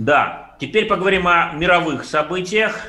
[0.00, 2.86] Да, теперь поговорим о мировых событиях.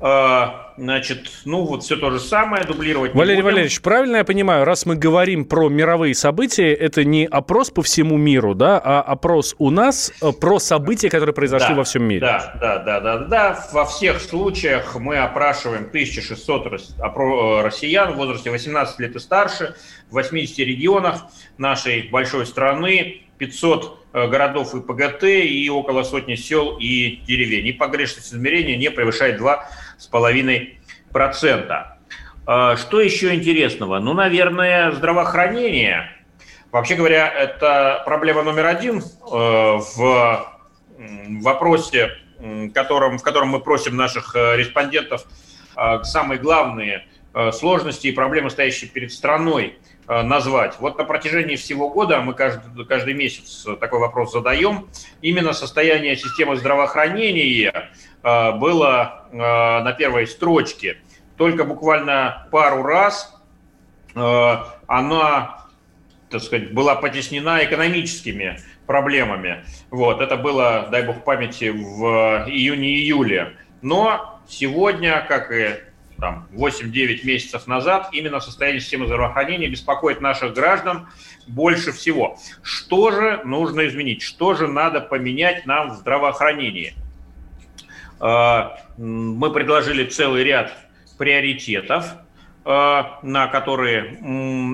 [0.00, 0.46] Э,
[0.78, 3.44] Значит, ну вот все то же самое, дублировать Валерий будем.
[3.46, 8.18] Валерьевич, правильно я понимаю, раз мы говорим про мировые события, это не опрос по всему
[8.18, 12.20] миру, да, а опрос у нас э, про события, которые произошли Да, во всем мире.
[12.20, 13.66] Да, да, да, да, да.
[13.72, 19.18] Во всех случаях мы опрашиваем 1600 рос- опро- э, россиян в возрасте 18 лет и
[19.18, 19.76] старше
[20.10, 21.24] в 80 регионах
[21.56, 27.66] нашей большой страны, 500 э, городов и ПГТ и около сотни сел и деревень.
[27.66, 31.84] И погрешность измерения не превышает 2,5%.
[32.46, 33.98] Э, Что еще интересного?
[33.98, 36.10] Ну, наверное, здравоохранение.
[36.72, 40.46] Вообще говоря, это проблема номер один э, в
[41.42, 45.24] вопросе, м, котором, в котором мы просим наших э, респондентов
[45.76, 49.72] э, самые главные э, сложности и проблемы, стоящие перед страной, э,
[50.08, 50.76] назвать.
[50.78, 54.88] Вот на протяжении всего года мы каждый, каждый месяц такой вопрос задаем.
[55.20, 57.90] Именно состояние системы здравоохранения
[58.22, 60.98] э, было э, на первой строчке.
[61.36, 63.34] Только буквально пару раз
[64.14, 65.66] э, она
[66.30, 69.64] так сказать, была потеснена экономическими проблемами.
[69.90, 73.56] Вот, это было, дай бог памяти, в июне-июле.
[73.82, 75.76] Но сегодня, как и
[76.18, 81.08] там, 8-9 месяцев назад, именно состояние системы здравоохранения беспокоит наших граждан
[81.46, 82.38] больше всего.
[82.62, 84.22] Что же нужно изменить?
[84.22, 86.94] Что же надо поменять нам в здравоохранении?
[88.20, 90.72] Э, Мы предложили целый ряд
[91.18, 92.14] приоритетов,
[92.64, 94.14] э, на которые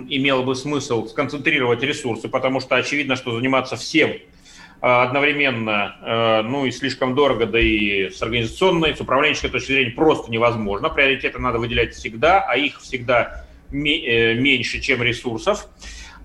[0.08, 4.12] имело бы смысл сконцентрировать ресурсы, потому что очевидно, что заниматься всем
[4.82, 10.28] одновременно, э, ну и слишком дорого, да и с организационной, с управленческой точки зрения просто
[10.28, 10.88] невозможно.
[10.88, 15.68] Приоритеты надо выделять всегда, а их всегда э, меньше, чем ресурсов,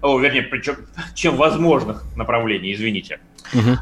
[0.02, 0.78] О, вернее, причем,
[1.16, 3.20] чем возможных направлений, извините.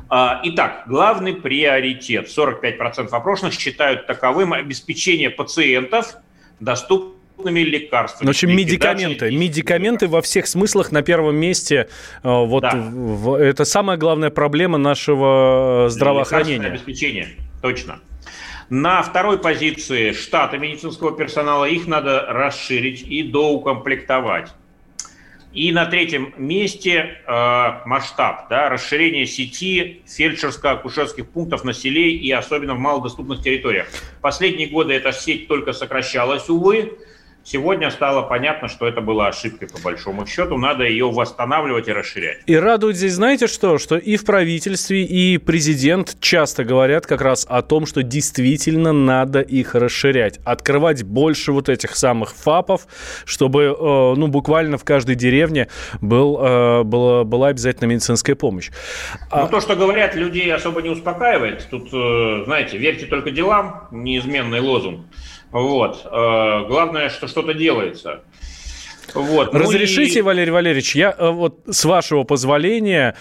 [0.10, 2.28] А, Итак, главный приоритет.
[2.28, 6.18] 45% опрошенных считают таковым обеспечение пациентов
[6.60, 8.28] доступными лекарствами.
[8.28, 9.32] В общем, медикаменты.
[9.32, 11.88] Медикаменты во всех смыслах на первом месте.
[12.24, 12.82] Э, Вот Да.
[13.40, 16.68] это самая главная проблема нашего Лекарственное здравоохранения.
[16.68, 17.28] обеспечение,
[17.62, 18.00] точно.
[18.70, 24.50] На второй позиции штаты медицинского персонала, их надо расширить и доукомплектовать.
[25.54, 32.74] И на третьем месте э, масштаб, да, расширение сети фельдшерско-акушерских пунктов на селе и особенно
[32.76, 33.88] в малодоступных территориях.
[34.22, 36.98] Последние годы эта сеть только сокращалась, увы.
[37.50, 40.58] Сегодня стало понятно, что это была ошибкой по большому счету.
[40.58, 42.40] Надо ее восстанавливать и расширять.
[42.48, 43.78] И радует здесь, знаете что?
[43.78, 49.42] Что и в правительстве, и президент часто говорят как раз о том, что действительно надо
[49.42, 50.40] их расширять.
[50.44, 52.88] Открывать больше вот этих самых ФАПов,
[53.26, 55.68] чтобы э, ну, буквально в каждой деревне
[56.02, 58.72] был, э, была, была обязательно медицинская помощь.
[59.30, 61.68] А- Ну, то, что говорят, людей особо не успокаивает.
[61.70, 65.02] Тут, э, знаете, верьте только делам, неизменный лозунг.
[65.56, 66.02] Вот.
[66.12, 68.20] Э, Главное, что что-то делается.
[69.14, 69.54] Вот.
[69.54, 73.16] Ну Разрешите, и- Валерий Валерьевич, я э, вот с вашего позволения,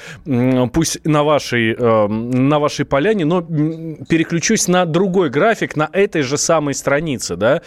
[0.73, 6.37] пусть на вашей, э, на вашей поляне, но переключусь на другой график, на этой же
[6.37, 7.37] самой странице.
[7.37, 7.63] Да?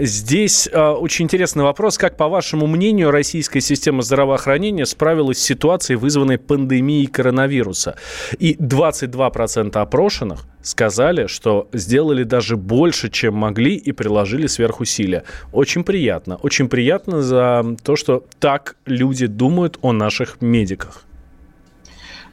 [0.00, 1.98] Здесь очень интересный вопрос.
[1.98, 7.96] Как, по вашему мнению, российская система здравоохранения справилась с ситуацией, вызванной пандемией коронавируса?
[8.38, 15.24] И 22% опрошенных сказали, что сделали даже больше, чем могли и приложили сверхусилия.
[15.52, 16.36] Очень приятно.
[16.36, 21.04] Очень приятно за то, что так люди думают о наших медиках.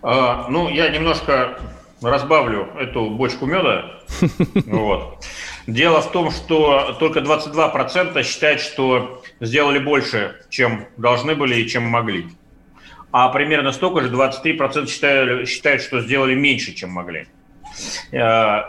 [0.01, 1.57] А, ну, я немножко
[2.01, 4.01] разбавлю эту бочку меда.
[4.65, 5.25] Вот.
[5.67, 11.83] Дело в том, что только 22% считают, что сделали больше, чем должны были и чем
[11.83, 12.27] могли.
[13.11, 17.27] а примерно столько же, 23% считают, считают, что сделали меньше, чем могли.
[18.11, 18.61] Э,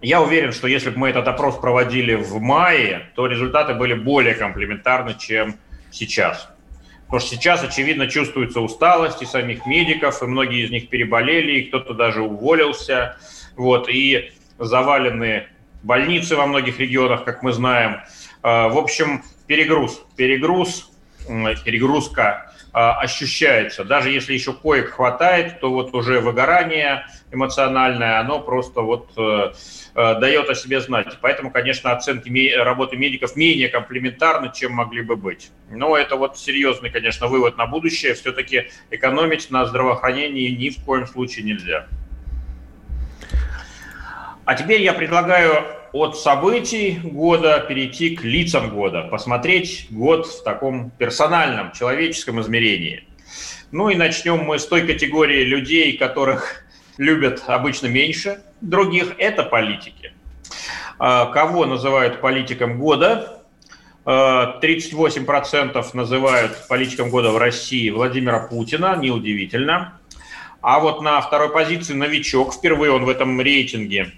[0.00, 4.34] я уверен, что если бы мы этот опрос проводили в мае, то результаты были более
[4.34, 5.56] комплементарны, чем
[5.90, 6.48] сейчас.
[7.06, 11.68] Потому что сейчас, очевидно, чувствуется усталость и самих медиков, и многие из них переболели, и
[11.68, 13.16] кто-то даже уволился.
[13.56, 15.46] Вот, и завалены
[15.82, 18.00] больницы во многих регионах, как мы знаем.
[18.42, 20.90] Э, в общем, перегруз, перегруз,
[21.26, 23.84] перегрузка ощущается.
[23.84, 29.52] Даже если еще коек хватает, то вот уже выгорание эмоциональное, оно просто вот э,
[29.94, 31.18] дает о себе знать.
[31.20, 35.50] Поэтому, конечно, оценки работы медиков менее комплементарны, чем могли бы быть.
[35.70, 38.14] Но это вот серьезный, конечно, вывод на будущее.
[38.14, 41.86] Все-таки экономить на здравоохранении ни в коем случае нельзя.
[44.44, 50.90] А теперь я предлагаю от событий года перейти к лицам года, посмотреть год в таком
[50.90, 53.06] персональном, человеческом измерении.
[53.70, 56.64] Ну и начнем мы с той категории людей, которых
[56.98, 60.12] любят обычно меньше других, это политики.
[60.98, 63.38] А, кого называют политиком года?
[64.04, 70.00] 38% а, называют политиком года в России Владимира Путина, неудивительно.
[70.60, 74.12] А вот на второй позиции новичок, впервые он в этом рейтинге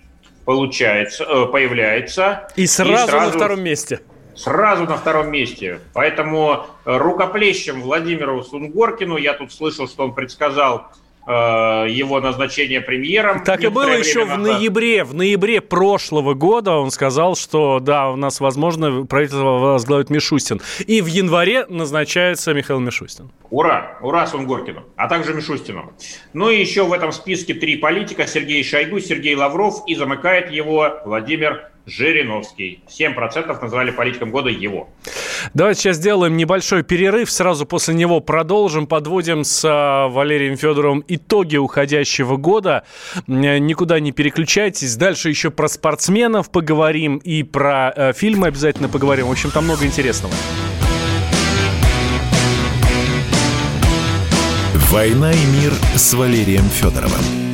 [0.44, 2.48] получается, э, появляется.
[2.56, 4.00] И сразу, и сразу на втором месте.
[4.36, 5.80] Сразу на втором месте.
[5.92, 10.88] Поэтому э, рукоплещем Владимиру Сунгоркину, я тут слышал, что он предсказал
[11.26, 13.44] его назначение премьером.
[13.44, 14.38] Так и было еще назад.
[14.38, 20.10] в ноябре, в ноябре прошлого года он сказал, что да, у нас, возможно, правительство возглавит
[20.10, 20.60] Мишустин.
[20.86, 23.30] И в январе назначается Михаил Мишустин.
[23.50, 23.98] Ура!
[24.00, 25.92] Ура Сунгоркину, а также Мишустину.
[26.32, 28.26] Ну и еще в этом списке три политика.
[28.26, 32.80] Сергей Шойгу, Сергей Лавров и замыкает его Владимир Жириновский.
[32.88, 34.88] 7% назвали политиком года его.
[35.52, 37.30] Давайте сейчас сделаем небольшой перерыв.
[37.30, 38.86] Сразу после него продолжим.
[38.86, 42.84] Подводим с а, Валерием Федоровым итоги уходящего года.
[43.26, 44.96] Никуда не переключайтесь.
[44.96, 49.26] Дальше еще про спортсменов поговорим и про э, фильмы обязательно поговорим.
[49.26, 50.32] В общем, там много интересного.
[54.90, 57.53] «Война и мир» с Валерием Федоровым.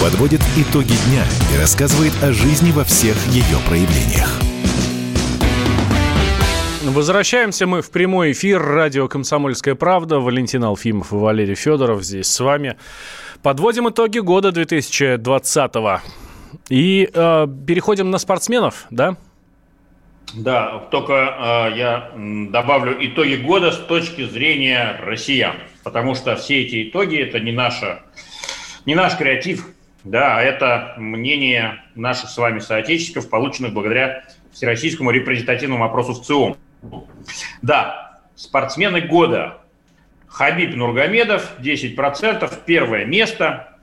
[0.00, 1.24] подводит итоги дня
[1.54, 4.30] и рассказывает о жизни во всех ее проявлениях.
[6.84, 8.62] Возвращаемся мы в прямой эфир.
[8.62, 10.20] Радио «Комсомольская правда».
[10.20, 12.76] Валентин Алфимов и Валерий Федоров здесь с вами.
[13.42, 16.00] Подводим итоги года 2020 -го.
[16.68, 19.16] И э, переходим на спортсменов, да?
[20.34, 21.12] Да, только
[21.72, 22.12] э, я
[22.50, 25.56] добавлю итоги года с точки зрения россиян.
[25.82, 28.02] Потому что все эти итоги– это не, наша,
[28.84, 29.66] не наш креатив,
[30.06, 36.56] да, это мнение наших с вами соотечественников, полученных благодаря Всероссийскому репрезентативному опросу в ЦИОМ.
[37.60, 39.58] Да, спортсмены года.
[40.28, 43.76] Хабиб Нургомедов, 10%, первое место.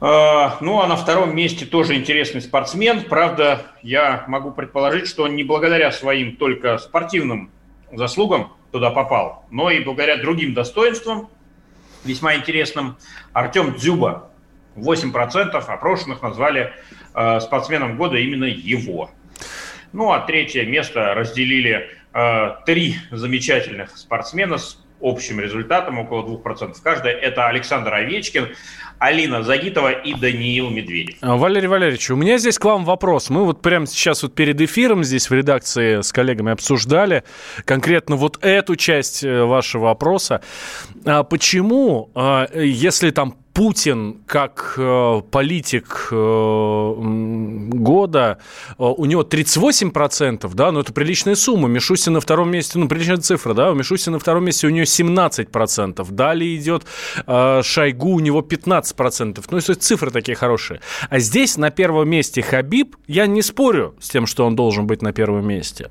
[0.00, 3.04] А, ну, а на втором месте тоже интересный спортсмен.
[3.04, 7.52] Правда, я могу предположить, что он не благодаря своим только спортивным
[7.92, 11.28] заслугам туда попал, но и благодаря другим достоинствам,
[12.04, 12.96] весьма интересным.
[13.32, 14.28] Артем Дзюба,
[14.80, 16.72] 8% опрошенных назвали
[17.14, 19.10] э, спортсменом года именно его.
[19.92, 26.74] Ну а третье место разделили э, три замечательных спортсмена с общим результатом около 2%.
[26.82, 28.48] Каждая это Александр Овечкин,
[28.98, 31.16] Алина Загитова и Даниил Медведев.
[31.20, 33.30] А, Валерий Валерьевич, у меня здесь к вам вопрос.
[33.30, 37.22] Мы вот прямо сейчас вот перед эфиром здесь в редакции с коллегами обсуждали
[37.64, 40.42] конкретно вот эту часть э, вашего вопроса.
[41.04, 46.94] А почему, а, если там Путин как э, политик э,
[47.72, 48.38] года,
[48.68, 51.66] э, у него 38%, да, но это приличная сумма.
[51.66, 54.84] Мишустин на втором месте, ну, приличная цифра, да, у Мишустина на втором месте у нее
[54.84, 56.06] 17%.
[56.12, 56.84] Далее идет
[57.26, 59.44] э, Шойгу, у него 15%.
[59.50, 60.80] Ну, то есть цифры такие хорошие.
[61.10, 65.02] А здесь на первом месте Хабиб, я не спорю с тем, что он должен быть
[65.02, 65.90] на первом месте.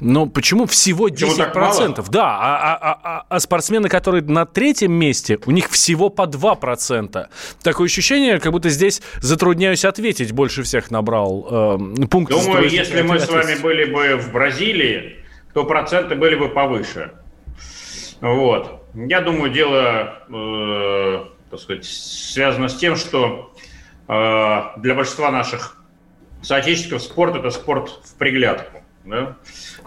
[0.00, 2.06] Но почему всего 10%?
[2.08, 7.01] Да, а, а, а, а спортсмены, которые на третьем месте, у них всего по 2%.
[7.62, 12.32] Такое ощущение, как будто здесь затрудняюсь ответить, больше всех набрал э, пункт.
[12.32, 15.16] Думаю, если мы с вами были бы в Бразилии,
[15.54, 17.12] то проценты были бы повыше.
[18.20, 18.86] Вот.
[18.94, 23.52] Я думаю, дело, э, так сказать, связано с тем, что
[24.08, 25.76] э, для большинства наших
[26.42, 28.82] соотечественников спорт– это спорт в приглядку.
[29.04, 29.36] Да?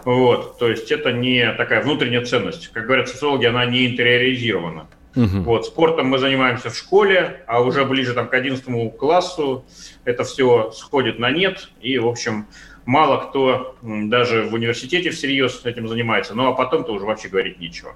[0.04, 2.68] Вот, то есть это не такая внутренняя ценность.
[2.68, 4.88] Как говорят социологи, она не интериоризирована.
[5.16, 5.38] Угу.
[5.44, 9.64] Вот, спортом мы занимаемся в школе, а уже ближе там, к 11 классу
[10.04, 11.70] это все сходит на нет.
[11.80, 12.46] И, в общем,
[12.84, 16.34] мало кто даже в университете всерьез этим занимается.
[16.34, 17.94] Ну, а потом-то уже вообще говорить нечего.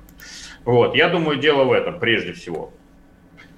[0.64, 2.72] Вот, я думаю, дело в этом прежде всего.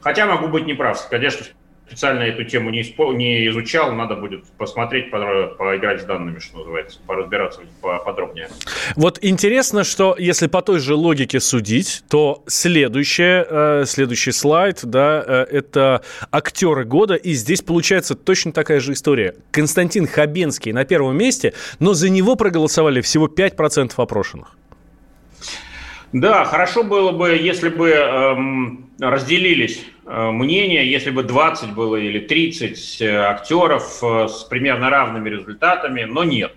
[0.00, 1.08] Хотя могу быть неправ.
[1.08, 1.46] Конечно,
[1.86, 5.18] специально эту тему не, испо, не изучал, надо будет посмотреть, по,
[5.58, 8.48] поиграть с данными, что называется, поразбираться подробнее.
[8.96, 15.22] Вот интересно, что если по той же логике судить, то следующее, э, следующий слайд, да,
[15.26, 19.34] э, это актеры года, и здесь получается точно такая же история.
[19.50, 24.56] Константин Хабенский на первом месте, но за него проголосовали всего 5% опрошенных.
[26.12, 32.18] Да, хорошо было бы, если бы эм, разделились э, мнения, если бы 20 было или
[32.18, 36.54] 30 э, актеров э, с примерно равными результатами, но нет.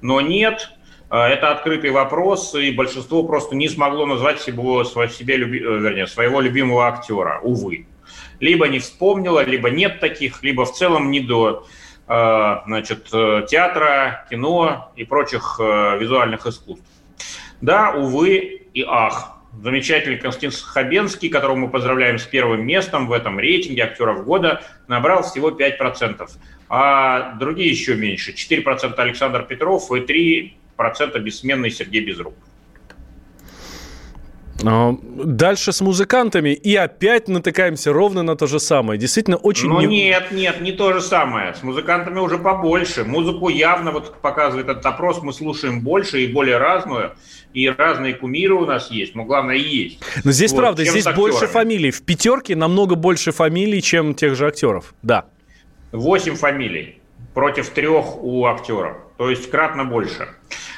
[0.00, 0.70] Но нет,
[1.10, 4.62] э, это открытый вопрос, и большинство просто не смогло назвать себе,
[5.08, 7.88] себе люби, э, вернее, своего любимого актера, увы.
[8.38, 11.66] Либо не вспомнила, либо нет таких, либо в целом не до
[12.06, 16.91] э, значит, театра, кино и прочих визуальных искусств.
[17.62, 19.38] Да, увы и ах.
[19.62, 25.22] Замечательный Константин Хабенский, которого мы поздравляем с первым местом в этом рейтинге актеров года, набрал
[25.22, 26.28] всего 5%.
[26.68, 28.32] А другие еще меньше.
[28.32, 32.42] 4% Александр Петров и 3% бессменный Сергей Безруков.
[34.64, 38.98] А, дальше с музыкантами и опять натыкаемся ровно на то же самое.
[38.98, 39.68] Действительно очень...
[39.68, 39.86] Ну не...
[39.86, 41.54] нет, нет, не то же самое.
[41.54, 43.04] С музыкантами уже побольше.
[43.04, 47.12] Музыку явно, вот показывает этот опрос, мы слушаем больше и более разную.
[47.52, 50.00] И разные кумиры у нас есть, но главное есть.
[50.24, 51.90] Но здесь вот, правда, здесь больше фамилий.
[51.90, 54.94] В пятерке намного больше фамилий, чем тех же актеров.
[55.02, 55.26] Да.
[55.92, 57.01] Восемь фамилий
[57.34, 58.96] против трех у актеров.
[59.16, 60.28] То есть кратно больше.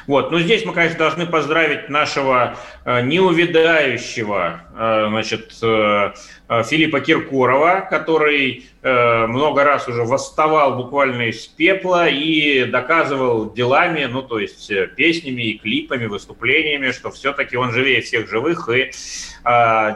[0.06, 0.30] Вот.
[0.30, 6.12] Но здесь мы, конечно, должны поздравить нашего э, неувядающего э, значит, э,
[6.48, 14.20] э, Филиппа Киркорова, который много раз уже восставал буквально из пепла и доказывал делами, ну,
[14.20, 18.90] то есть песнями и клипами, выступлениями, что все-таки он живее всех живых, и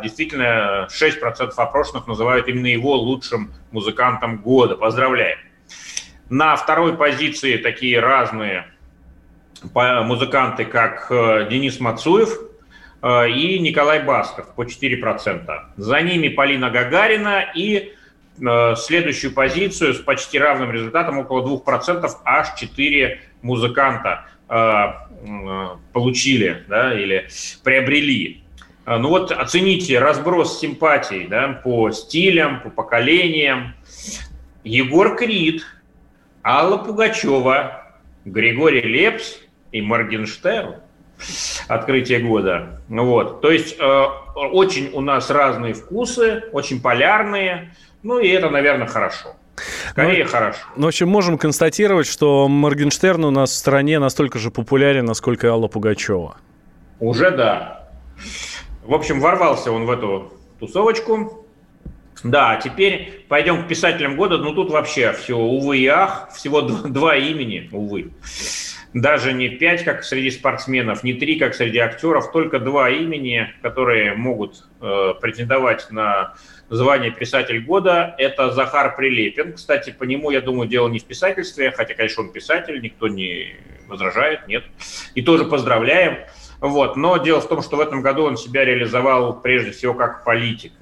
[0.02, 4.74] действительно 6% опрошенных называют именно его лучшим музыкантом года.
[4.74, 5.38] Поздравляем!
[6.30, 8.66] На второй позиции такие разные
[9.72, 12.38] музыканты, как э, Денис Мацуев
[13.02, 15.60] э, и Николай Басков по 4%.
[15.76, 17.94] За ними Полина Гагарина и
[18.40, 24.26] э, следующую позицию с почти равным результатом, около 2%, аж 4 музыканта
[25.92, 27.28] получили да, или
[27.62, 28.42] приобрели.
[28.86, 33.74] Ну вот оцените разброс симпатий да, по стилям, по поколениям.
[34.64, 35.66] Егор Крид,
[36.44, 37.82] Алла Пугачева,
[38.24, 39.38] Григорий Лепс
[39.72, 40.76] и Моргенштерн.
[41.66, 42.80] Открытие года.
[42.88, 43.40] Вот.
[43.40, 47.74] То есть э, очень у нас разные вкусы, очень полярные.
[48.02, 49.34] Ну и это, наверное, хорошо.
[49.90, 50.60] Скорее ну, хорошо.
[50.76, 55.48] Ну, в общем, можем констатировать, что Моргенштерн у нас в стране настолько же популярен, насколько
[55.48, 56.36] и Алла Пугачева.
[57.00, 57.88] Уже да.
[58.84, 61.44] В общем, ворвался он в эту тусовочку.
[62.24, 64.38] Да, теперь пойдем к писателям года.
[64.38, 68.10] Ну, тут вообще все, увы и ах, всего два, два имени, увы
[68.94, 74.14] даже не пять, как среди спортсменов, не три, как среди актеров, только два имени, которые
[74.14, 76.34] могут э, претендовать на
[76.70, 78.14] звание писатель года.
[78.18, 79.54] Это Захар Прилепин.
[79.54, 83.56] Кстати, по нему, я думаю, дело не в писательстве, хотя, конечно, он писатель, никто не
[83.86, 84.64] возражает, нет.
[85.14, 86.18] И тоже поздравляем.
[86.60, 86.96] Вот.
[86.96, 90.72] Но дело в том, что в этом году он себя реализовал прежде всего как политик.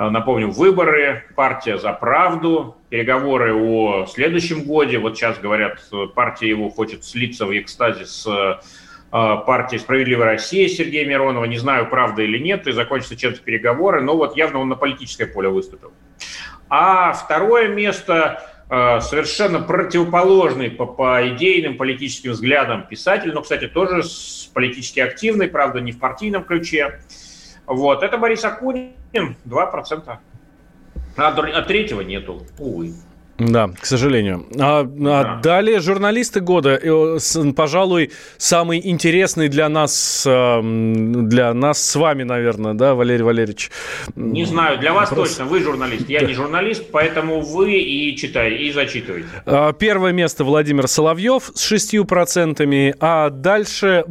[0.00, 4.98] Э, напомню, выборы, партия за правду, переговоры о следующем годе.
[4.98, 5.78] Вот сейчас говорят,
[6.14, 8.60] партия его хочет слиться в экстазе с
[9.10, 11.44] партии «Справедливая Россия» Сергея Миронова.
[11.44, 15.26] Не знаю, правда или нет, и закончатся чем-то переговоры, но вот явно он на политическое
[15.26, 15.92] поле выступил.
[16.70, 24.04] А второе место совершенно противоположный по, по идейным политическим взглядам писатель, но, кстати, тоже
[24.54, 27.00] политически активный, правда, не в партийном ключе.
[27.66, 30.18] Вот, это Борис Акунин, 2%.
[31.16, 32.94] А, а третьего нету, увы.
[33.40, 34.46] Да, к сожалению.
[34.58, 35.20] А, а да.
[35.20, 36.78] а далее журналисты года,
[37.56, 43.70] пожалуй, самый интересный для нас, эм, для нас с вами, наверное, да, Валерий Валерьевич?
[44.14, 45.30] Не знаю, для вас Вопрос...
[45.30, 49.28] точно, вы журналист, я не журналист, поэтому вы и читаете, и зачитываете.
[49.46, 54.04] А, первое место Владимир Соловьев с шестью процентами, а дальше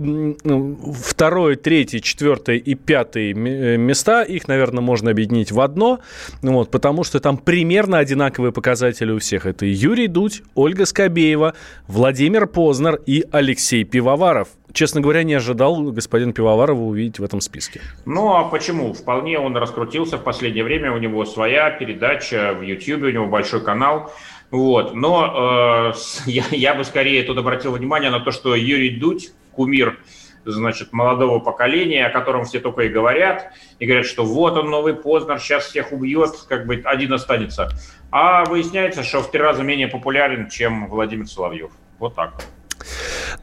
[1.03, 5.99] второе, третье, четвертое и пятое э, места, их, наверное, можно объединить в одно,
[6.41, 9.45] вот, потому что там примерно одинаковые показатели у всех.
[9.45, 11.53] Это Юрий Дудь, Ольга Скобеева,
[11.87, 14.47] Владимир Познер и Алексей Пивоваров.
[14.71, 17.81] Честно говоря, не ожидал господин Пивоварова увидеть в этом списке.
[18.05, 18.93] Ну, а почему?
[18.93, 20.93] Вполне он раскрутился в последнее время.
[20.93, 24.11] У него своя передача в YouTube, у него большой канал.
[24.51, 24.95] Вот.
[24.95, 29.97] Но э, я, я бы скорее тут обратил внимание на то, что Юрий Дудь, кумир
[30.45, 34.93] значит, молодого поколения, о котором все только и говорят, и говорят, что вот он новый
[34.93, 37.69] Познер, сейчас всех убьет, как бы один останется.
[38.11, 41.71] А выясняется, что в три раза менее популярен, чем Владимир Соловьев.
[41.99, 42.33] Вот так.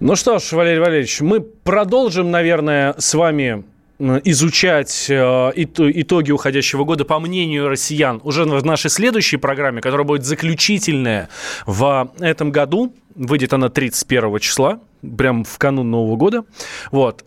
[0.00, 3.64] Ну что ж, Валерий Валерьевич, мы продолжим, наверное, с вами
[3.98, 10.24] изучать э, итоги уходящего года по мнению россиян уже в нашей следующей программе, которая будет
[10.24, 11.30] заключительная
[11.64, 12.94] в этом году.
[13.16, 14.80] Выйдет она 31 числа,
[15.16, 16.44] прям в канун Нового года.
[16.92, 17.24] Вот.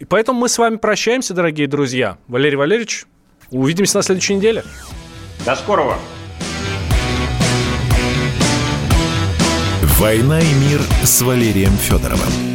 [0.00, 2.18] И поэтому мы с вами прощаемся, дорогие друзья.
[2.26, 3.06] Валерий Валерьевич,
[3.50, 4.64] увидимся на следующей неделе.
[5.46, 5.96] До скорого.
[9.98, 12.53] «Война и мир» с Валерием Федоровым.